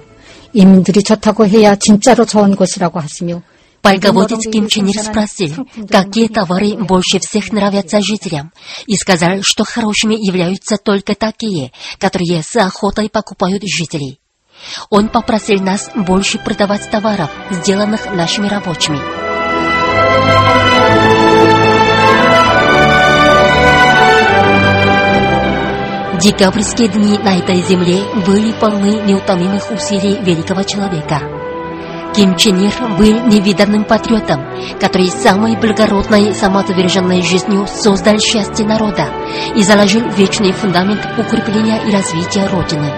인민들이 0.53 1.01
좋다고 1.01 1.47
해야 1.47 1.75
진짜로 1.75 2.25
좋은 2.25 2.55
것이라고 2.55 2.99
하시며 2.99 3.41
Полководец 3.81 4.47
Ким 4.51 4.67
Чен 4.67 4.87
Ир 4.87 5.01
спросил, 5.01 5.67
какие 5.89 6.27
товары 6.27 6.75
больше 6.75 7.19
всех 7.19 7.51
нравятся 7.51 7.99
жителям, 7.99 8.53
и 8.85 8.95
сказал, 8.95 9.41
что 9.41 9.63
хорошими 9.63 10.13
являются 10.13 10.77
только 10.77 11.15
такие, 11.15 11.71
которые 11.97 12.43
с 12.43 12.55
охотой 12.57 13.09
покупают 13.09 13.63
жители. 13.63 14.19
Он 14.91 15.09
попросил 15.09 15.59
нас 15.61 15.89
больше 15.95 16.37
продавать 16.37 16.89
товаров, 16.91 17.31
сделанных 17.49 18.05
нашими 18.13 18.47
рабочими. 18.47 18.99
Декабрьские 26.20 26.88
дни 26.88 27.18
на 27.18 27.36
этой 27.36 27.60
земле 27.62 28.00
были 28.26 28.52
полны 28.52 29.02
неутомимых 29.06 29.70
усилий 29.70 30.16
великого 30.22 30.62
человека. 30.62 31.20
Ким 32.14 32.36
Чен 32.36 32.58
Ир 32.58 32.72
был 32.96 33.26
невиданным 33.26 33.84
патриотом, 33.84 34.42
который 34.80 35.08
самой 35.08 35.56
благородной 35.56 36.34
самоотверженной 36.34 37.20
жизнью 37.20 37.66
создал 37.66 38.18
счастье 38.18 38.66
народа 38.66 39.08
и 39.54 39.62
заложил 39.62 40.08
вечный 40.16 40.52
фундамент 40.52 41.06
укрепления 41.18 41.82
и 41.86 41.92
развития 41.92 42.46
Родины. 42.46 42.90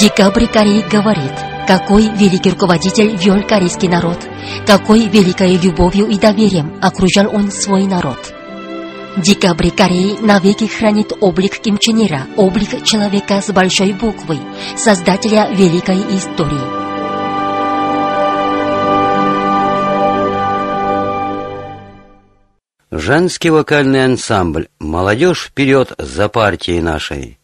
Декабрь 0.00 0.46
Кореи 0.46 0.82
говорит, 0.90 1.34
какой 1.66 2.08
великий 2.16 2.50
руководитель 2.50 3.14
вел 3.16 3.42
корейский 3.46 3.88
народ, 3.88 4.18
какой 4.66 5.06
великой 5.06 5.56
любовью 5.56 6.06
и 6.06 6.18
доверием 6.18 6.78
окружал 6.80 7.34
он 7.34 7.50
свой 7.50 7.86
народ. 7.86 8.34
Декабрь 9.16 9.70
Кореи 9.70 10.16
навеки 10.20 10.66
хранит 10.66 11.12
облик 11.20 11.58
Ким 11.58 11.78
Чен 11.78 12.06
Ира, 12.06 12.26
облик 12.36 12.84
человека 12.84 13.40
с 13.40 13.52
большой 13.52 13.92
буквы, 13.92 14.38
создателя 14.76 15.50
великой 15.52 15.98
истории. 16.16 16.80
Женский 22.92 23.50
вокальный 23.50 24.04
ансамбль 24.04 24.68
«Молодежь 24.78 25.46
вперед 25.46 25.92
за 25.98 26.28
партией 26.28 26.80
нашей». 26.80 27.39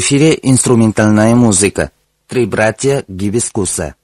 Эфире 0.00 0.38
инструментальная 0.42 1.34
музыка. 1.34 1.92
Три 2.26 2.46
братья 2.46 3.04
Гибискуса. 3.06 3.94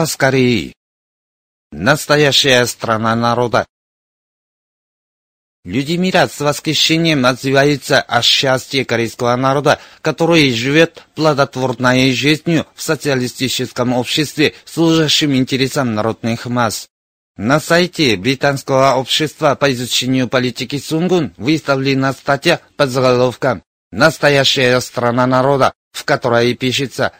Голос 0.00 0.16
Кореи. 0.16 0.72
Настоящая 1.72 2.64
страна 2.64 3.14
народа. 3.14 3.66
Люди 5.62 5.96
мира 5.96 6.26
с 6.26 6.40
восхищением 6.40 7.26
отзываются 7.26 8.00
о 8.00 8.22
счастье 8.22 8.86
корейского 8.86 9.36
народа, 9.36 9.78
который 10.00 10.54
живет 10.54 11.04
плодотворной 11.16 12.14
жизнью 12.14 12.66
в 12.74 12.80
социалистическом 12.80 13.92
обществе, 13.92 14.54
служащем 14.64 15.36
интересам 15.36 15.94
народных 15.94 16.46
масс. 16.46 16.88
На 17.36 17.60
сайте 17.60 18.16
британского 18.16 18.94
общества 18.94 19.54
по 19.54 19.70
изучению 19.70 20.28
политики 20.28 20.78
Сунгун 20.78 21.34
выставлена 21.36 22.14
статья 22.14 22.62
под 22.78 22.88
заголовком 22.88 23.62
«Настоящая 23.92 24.80
страна 24.80 25.26
народа», 25.26 25.74
в 25.92 26.06
которой 26.06 26.54
пишется 26.54 27.12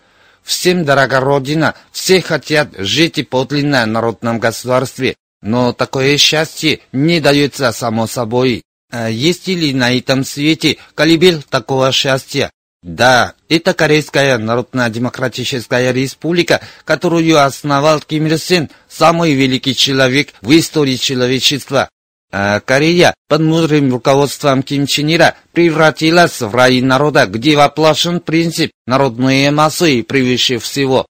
«Всем 0.51 0.85
дорога 0.85 1.21
Родина, 1.21 1.77
все 1.93 2.21
хотят 2.21 2.71
жить 2.77 3.19
и 3.19 3.23
подлинно 3.23 3.87
народном 3.87 4.41
государстве, 4.41 5.15
но 5.43 5.73
такое 5.73 6.19
счастье 6.19 6.81
не 6.91 7.21
дается 7.21 7.71
само 7.71 8.09
собой. 8.09 8.65
А 8.91 9.09
есть 9.09 9.47
ли 9.47 9.73
на 9.73 9.97
этом 9.97 10.25
свете 10.25 10.79
колыбель 10.97 11.45
такого 11.49 11.93
счастья? 11.93 12.51
Да, 12.83 13.35
это 13.49 13.75
Корейская 13.75 14.39
Народно-Демократическая 14.39 15.93
Республика, 15.93 16.61
которую 16.85 17.39
основал 17.41 18.01
Ким 18.01 18.27
Ир 18.27 18.37
Сен, 18.37 18.71
самый 18.89 19.35
великий 19.35 19.77
человек 19.77 20.35
в 20.43 20.51
истории 20.51 20.97
человечества. 20.97 21.89
А 22.33 22.61
Корея 22.61 23.15
под 23.29 23.41
мудрым 23.43 23.91
руководством 23.91 24.63
Ким 24.63 24.87
Чен 24.87 25.13
Ира 25.13 25.35
превратилась 25.53 26.41
в 26.41 26.55
рай 26.55 26.81
народа, 26.81 27.27
где 27.27 27.57
воплощен 27.57 28.21
принцип 28.21 28.71
«народные 28.87 29.51
массы 29.51 30.05
превыше 30.05 30.59
всего». 30.59 31.07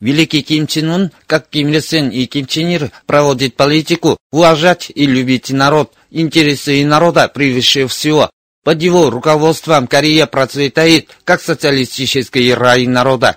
Великий 0.00 0.42
Ким 0.42 0.66
Чен 0.66 0.90
Ун, 0.90 1.10
как 1.26 1.48
Ким 1.48 1.68
Ир 1.68 1.80
Сен 1.80 2.08
и 2.08 2.26
Ким 2.26 2.46
Чен 2.46 2.68
Ир, 2.68 2.90
проводит 3.06 3.54
политику 3.54 4.18
уважать 4.32 4.90
и 4.92 5.06
любить 5.06 5.50
народ, 5.50 5.92
интересы 6.10 6.84
народа 6.84 7.28
превыше 7.28 7.86
всего. 7.86 8.30
Под 8.64 8.82
его 8.82 9.10
руководством 9.10 9.86
Корея 9.86 10.26
процветает, 10.26 11.10
как 11.24 11.40
социалистический 11.40 12.52
рай 12.52 12.86
народа. 12.86 13.36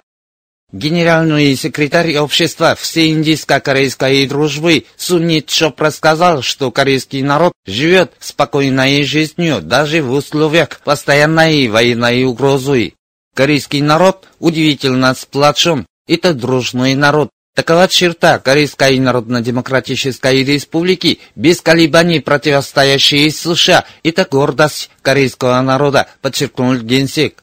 Генеральный 0.74 1.56
секретарь 1.56 2.18
общества 2.18 2.76
всеиндийско-корейской 2.76 4.28
дружбы 4.28 4.84
Сунит 4.98 5.50
Шоп 5.50 5.80
рассказал, 5.80 6.42
что 6.42 6.72
корейский 6.72 7.22
народ 7.22 7.54
живет 7.66 8.12
спокойной 8.20 9.04
жизнью 9.04 9.62
даже 9.62 10.04
в 10.04 10.12
условиях 10.12 10.82
постоянной 10.84 11.70
военной 11.70 12.26
угрозы. 12.26 12.96
Корейский 13.34 13.80
народ 13.80 14.28
удивительно 14.40 15.14
сплочен, 15.14 15.86
это 16.06 16.34
дружный 16.34 16.96
народ. 16.96 17.30
Такова 17.56 17.88
черта 17.88 18.38
Корейской 18.38 19.00
Народно-Демократической 19.00 20.44
Республики, 20.44 21.20
без 21.36 21.62
колебаний 21.62 22.20
противостоящей 22.20 23.32
США. 23.32 23.86
Это 24.04 24.28
гордость 24.30 24.92
корейского 25.02 25.62
народа, 25.62 26.08
подчеркнул 26.22 26.76
генсек. 26.76 27.42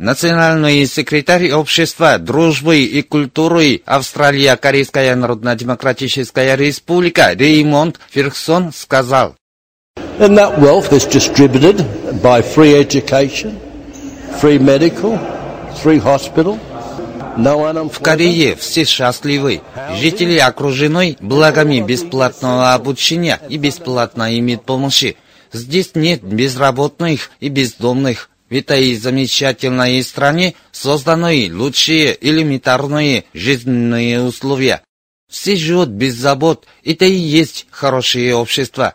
Национальный 0.00 0.86
секретарь 0.86 1.52
Общества 1.52 2.16
дружбы 2.16 2.84
и 2.84 3.02
культуры 3.02 3.82
Австралия 3.84 4.56
Корейская 4.56 5.14
Народно-Демократическая 5.14 6.56
Республика 6.56 7.34
Реймонд 7.34 8.00
Фергсон 8.08 8.72
сказал. 8.72 9.36
And 10.18 10.38
that 10.38 10.58
wealth 10.58 10.90
is 10.90 11.06
distributed 11.06 11.84
by 12.22 12.40
free 12.40 12.82
education, 12.82 13.60
free 14.40 14.58
medical, 14.58 15.18
free 15.84 16.02
hospital, 16.02 16.58
в 17.36 18.00
Корее 18.00 18.56
все 18.56 18.84
счастливы. 18.84 19.60
Жители 19.96 20.38
окружены 20.38 21.18
благами 21.20 21.78
бесплатного 21.80 22.72
обучения 22.72 23.38
и 23.50 23.58
бесплатной 23.58 24.40
медпомощи. 24.40 25.18
Здесь 25.52 25.90
нет 25.94 26.22
безработных 26.22 27.32
и 27.40 27.50
бездомных. 27.50 28.30
В 28.50 28.54
этой 28.54 28.96
замечательной 28.96 30.02
стране 30.02 30.54
созданы 30.72 31.48
лучшие 31.52 32.18
элементарные 32.20 33.24
жизненные 33.32 34.20
условия. 34.22 34.82
Все 35.30 35.54
живут 35.54 35.90
без 35.90 36.16
забот. 36.16 36.66
Это 36.82 37.04
и 37.04 37.14
есть 37.14 37.68
хорошее 37.70 38.34
общество. 38.34 38.92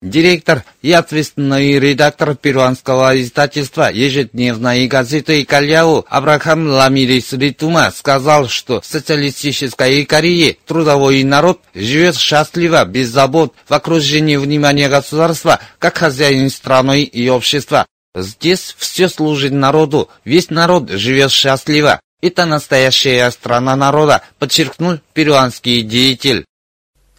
Директор 0.00 0.64
и 0.80 0.90
ответственный 0.90 1.78
редактор 1.78 2.34
перуанского 2.34 3.20
издательства 3.20 3.92
ежедневной 3.92 4.88
газеты 4.88 5.44
«Кальяу» 5.44 6.06
Абрахам 6.08 6.66
Ламирис 6.66 7.34
Ритума 7.34 7.92
сказал, 7.94 8.48
что 8.48 8.80
в 8.80 8.86
социалистической 8.86 10.04
Корее 10.06 10.56
трудовой 10.66 11.22
народ 11.22 11.60
живет 11.74 12.16
счастливо, 12.16 12.84
без 12.86 13.10
забот, 13.10 13.54
в 13.68 13.74
окружении 13.74 14.36
внимания 14.36 14.88
государства, 14.88 15.60
как 15.78 15.98
хозяин 15.98 16.50
страны 16.50 17.04
и 17.04 17.28
общества. 17.28 17.86
Здесь 18.14 18.74
все 18.76 19.08
служит 19.08 19.52
народу, 19.52 20.10
весь 20.24 20.50
народ 20.50 20.90
живет 20.90 21.30
счастливо. 21.30 22.00
Это 22.20 22.44
настоящая 22.44 23.30
страна 23.30 23.74
народа, 23.74 24.22
подчеркнул 24.38 24.98
перуанский 25.14 25.82
деятель. 25.82 26.44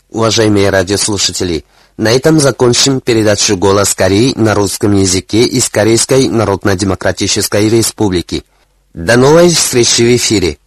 Уважаемые 0.10 0.70
радиослушатели, 0.70 1.66
на 1.98 2.12
этом 2.12 2.39
закончим 2.39 3.02
передачу 3.02 3.58
«Голос 3.58 3.96
Кореи» 3.96 4.34
на 4.36 4.54
русском 4.54 4.94
языке 4.94 5.44
из 5.44 5.68
Корейской 5.68 6.30
Народно-Демократической 6.30 7.70
Республики. 7.70 8.44
До 8.94 9.18
новой 9.18 9.50
встречи 9.50 10.04
в 10.04 10.16
эфире! 10.16 10.60